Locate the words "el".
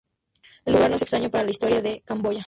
0.65-0.73